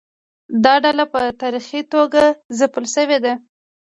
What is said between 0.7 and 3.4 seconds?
ډله په تاریخي توګه ځپل شوې ده.